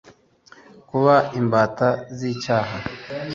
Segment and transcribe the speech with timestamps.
[0.89, 2.77] kuba imbata z icyaha